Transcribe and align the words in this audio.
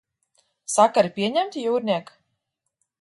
Sakari 0.75 1.11
pieņemti, 1.19 1.67
jūrniek? 1.67 2.13